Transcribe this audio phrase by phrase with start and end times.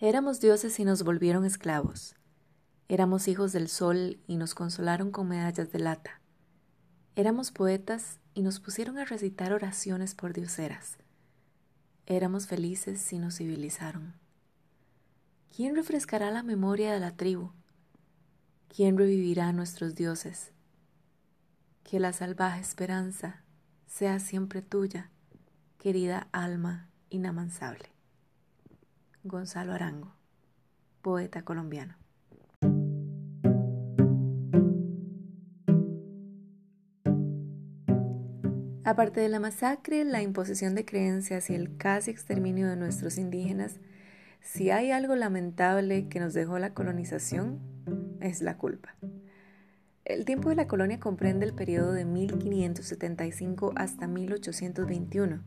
[0.00, 2.16] Éramos dioses y nos volvieron esclavos.
[2.88, 6.20] Éramos hijos del sol y nos consolaron con medallas de lata.
[7.14, 10.98] Éramos poetas y nos pusieron a recitar oraciones por dioseras.
[12.06, 14.14] Éramos felices y nos civilizaron.
[15.54, 17.52] ¿Quién refrescará la memoria de la tribu?
[18.66, 20.50] ¿Quién revivirá a nuestros dioses?
[21.84, 23.44] Que la salvaje esperanza
[23.86, 25.12] sea siempre tuya,
[25.78, 27.93] querida alma inamansable.
[29.26, 30.14] Gonzalo Arango,
[31.00, 31.96] poeta colombiano.
[38.84, 43.80] Aparte de la masacre, la imposición de creencias y el casi exterminio de nuestros indígenas,
[44.42, 47.60] si hay algo lamentable que nos dejó la colonización,
[48.20, 48.94] es la culpa.
[50.04, 55.42] El tiempo de la colonia comprende el periodo de 1575 hasta 1821.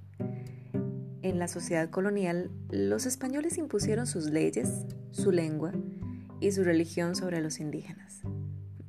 [1.28, 5.74] En la sociedad colonial, los españoles impusieron sus leyes, su lengua
[6.40, 8.22] y su religión sobre los indígenas.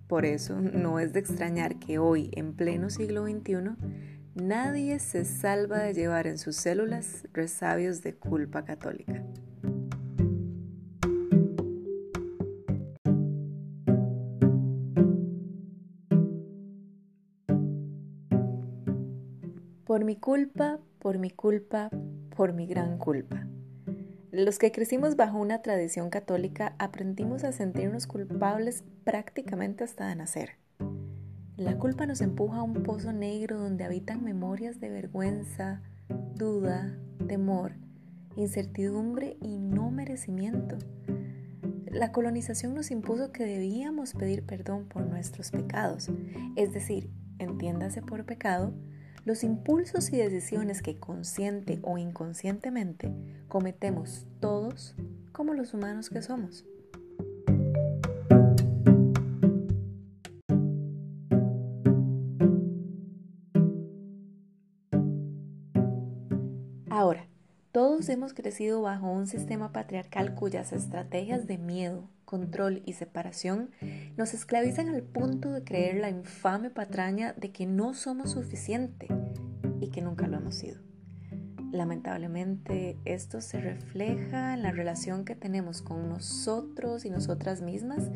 [0.06, 3.74] Por eso no es de extrañar que hoy, en pleno siglo XXI,
[4.36, 9.24] nadie se salva de llevar en sus células resabios de culpa católica.
[19.84, 21.90] Por mi culpa, por mi culpa,
[22.38, 23.48] por mi gran culpa.
[24.30, 30.50] Los que crecimos bajo una tradición católica aprendimos a sentirnos culpables prácticamente hasta de nacer.
[31.56, 35.82] La culpa nos empuja a un pozo negro donde habitan memorias de vergüenza,
[36.36, 37.72] duda, temor,
[38.36, 40.78] incertidumbre y no merecimiento.
[41.90, 46.08] La colonización nos impuso que debíamos pedir perdón por nuestros pecados,
[46.54, 48.74] es decir, entiéndase por pecado,
[49.24, 53.12] los impulsos y decisiones que consciente o inconscientemente
[53.48, 54.94] cometemos todos
[55.32, 56.64] como los humanos que somos.
[66.90, 67.28] Ahora,
[67.70, 73.70] todos hemos crecido bajo un sistema patriarcal cuyas estrategias de miedo, control y separación
[74.18, 79.08] nos esclavizan al punto de creer la infame patraña de que no somos suficiente
[79.80, 80.76] y que nunca lo hemos sido.
[81.72, 88.10] Lamentablemente esto se refleja en la relación que tenemos con nosotros y nosotras mismas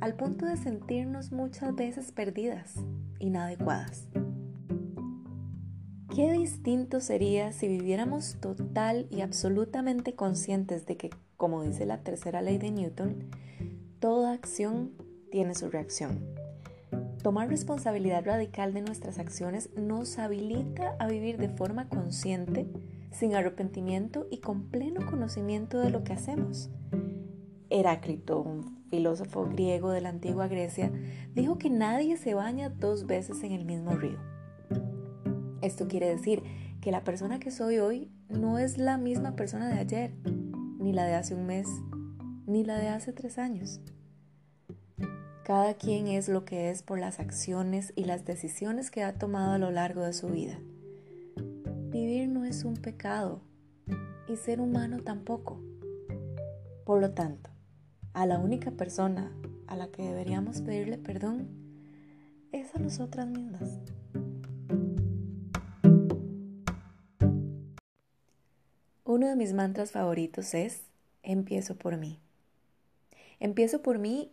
[0.00, 2.74] al punto de sentirnos muchas veces perdidas,
[3.20, 4.08] inadecuadas.
[6.12, 12.42] Qué distinto sería si viviéramos total y absolutamente conscientes de que, como dice la tercera
[12.42, 13.24] ley de Newton,
[14.00, 14.92] toda acción
[15.30, 16.24] tiene su reacción.
[17.22, 22.68] Tomar responsabilidad radical de nuestras acciones nos habilita a vivir de forma consciente,
[23.10, 26.70] sin arrepentimiento y con pleno conocimiento de lo que hacemos.
[27.68, 30.92] Heráclito, un filósofo griego de la antigua Grecia,
[31.34, 34.18] dijo que nadie se baña dos veces en el mismo río.
[35.62, 36.42] Esto quiere decir
[36.80, 40.12] que la persona que soy hoy no es la misma persona de ayer,
[40.86, 41.66] ni la de hace un mes,
[42.46, 43.80] ni la de hace tres años.
[45.44, 49.54] Cada quien es lo que es por las acciones y las decisiones que ha tomado
[49.54, 50.60] a lo largo de su vida.
[51.90, 53.40] Vivir no es un pecado
[54.28, 55.60] y ser humano tampoco.
[56.84, 57.50] Por lo tanto,
[58.12, 59.32] a la única persona
[59.66, 61.48] a la que deberíamos pedirle perdón
[62.52, 63.80] es a nosotras mismas.
[69.26, 70.82] Uno de mis mantras favoritos es,
[71.24, 72.20] empiezo por mí.
[73.40, 74.30] Empiezo por mí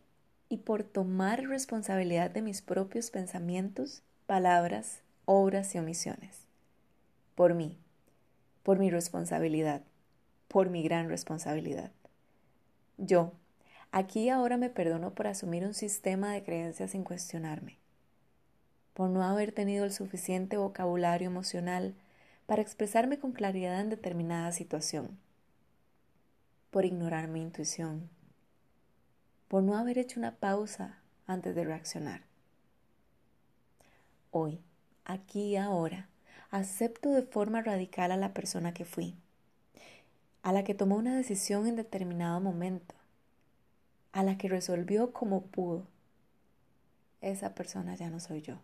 [0.49, 6.45] y por tomar responsabilidad de mis propios pensamientos, palabras, obras y omisiones.
[7.33, 7.75] Por mí,
[8.61, 9.81] por mi responsabilidad,
[10.47, 11.89] por mi gran responsabilidad.
[12.99, 13.31] Yo,
[13.91, 17.79] aquí ahora me perdono por asumir un sistema de creencias sin cuestionarme,
[18.93, 21.95] por no haber tenido el suficiente vocabulario emocional
[22.45, 25.17] para expresarme con claridad en determinada situación,
[26.71, 28.09] por ignorar mi intuición,
[29.47, 32.23] por no haber hecho una pausa antes de reaccionar.
[34.31, 34.59] Hoy,
[35.05, 36.09] aquí y ahora,
[36.51, 39.15] acepto de forma radical a la persona que fui,
[40.41, 42.95] a la que tomó una decisión en determinado momento,
[44.11, 45.87] a la que resolvió como pudo.
[47.21, 48.59] Esa persona ya no soy yo.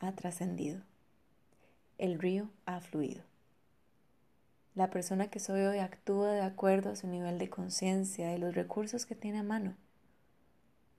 [0.00, 0.82] Ha trascendido
[1.98, 3.22] el río ha fluido.
[4.74, 8.54] La persona que soy hoy actúa de acuerdo a su nivel de conciencia y los
[8.54, 9.74] recursos que tiene a mano.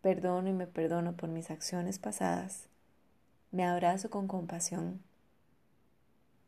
[0.01, 2.67] Perdono y me perdono por mis acciones pasadas.
[3.51, 5.01] Me abrazo con compasión.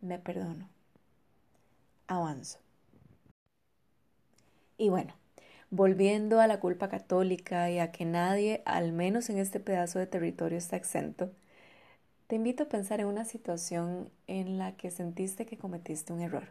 [0.02, 0.68] Me perdono.
[2.08, 2.60] Avanzo.
[4.78, 5.14] Y bueno,
[5.70, 10.08] volviendo a la culpa católica y a que nadie, al menos en este pedazo de
[10.08, 11.32] territorio, está exento,
[12.32, 16.48] te invito a pensar en una situación en la que sentiste que cometiste un error.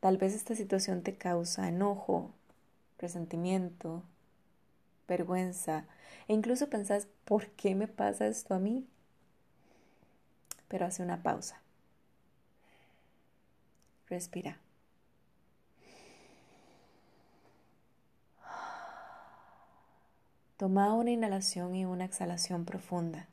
[0.00, 2.32] Tal vez esta situación te causa enojo,
[2.98, 4.02] resentimiento,
[5.08, 5.86] vergüenza
[6.28, 8.86] e incluso pensás, ¿por qué me pasa esto a mí?
[10.68, 11.62] Pero hace una pausa.
[14.10, 14.58] Respira.
[20.58, 23.28] Toma una inhalación y una exhalación profunda.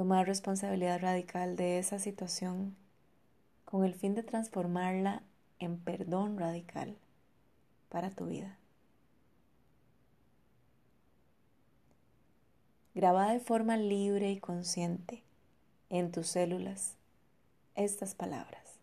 [0.00, 2.74] Toma responsabilidad radical de esa situación
[3.66, 5.22] con el fin de transformarla
[5.58, 6.96] en perdón radical
[7.90, 8.56] para tu vida.
[12.94, 15.22] Graba de forma libre y consciente
[15.90, 16.96] en tus células
[17.74, 18.78] estas palabras.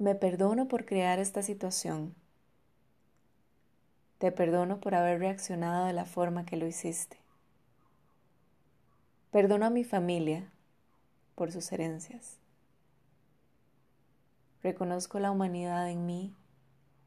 [0.00, 2.16] Me perdono por crear esta situación.
[4.18, 7.23] Te perdono por haber reaccionado de la forma que lo hiciste.
[9.34, 10.48] Perdono a mi familia
[11.34, 12.36] por sus herencias.
[14.62, 16.32] Reconozco la humanidad en mí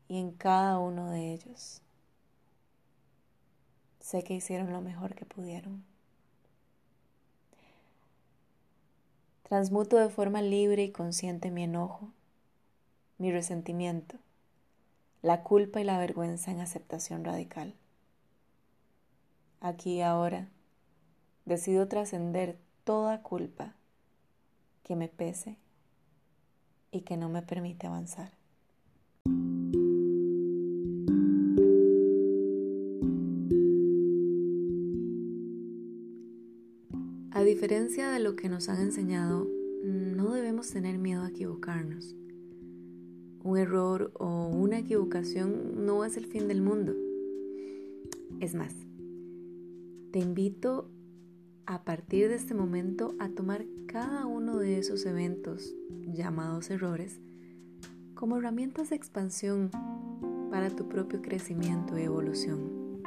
[0.10, 1.82] y en cada uno de ellos.
[4.02, 5.86] Sé que hicieron lo mejor que pudieron.
[9.44, 12.12] Transmuto de forma libre y consciente mi enojo
[13.20, 14.18] mi resentimiento,
[15.22, 17.74] la culpa y la vergüenza en aceptación radical.
[19.62, 20.50] Aquí y ahora
[21.48, 23.76] decido trascender toda culpa
[24.84, 25.58] que me pese
[26.92, 28.32] y que no me permite avanzar.
[37.32, 39.48] A diferencia de lo que nos han enseñado,
[39.84, 42.16] no debemos tener miedo a equivocarnos
[43.48, 46.94] un error o una equivocación no es el fin del mundo.
[48.42, 48.74] Es más,
[50.12, 50.90] te invito
[51.68, 55.76] a partir de este momento a tomar cada uno de esos eventos
[56.06, 57.20] llamados errores
[58.16, 59.70] como herramientas de expansión
[60.50, 63.02] para tu propio crecimiento y evolución.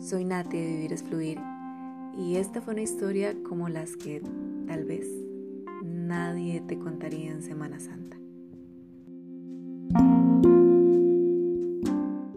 [0.00, 1.38] Soy Nati de Vivir es Fluir
[2.18, 4.20] y esta fue una historia como las que
[4.66, 5.06] tal vez
[5.84, 8.16] nadie te contaría en Semana Santa.